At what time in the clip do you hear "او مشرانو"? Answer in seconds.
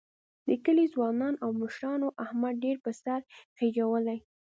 1.43-2.07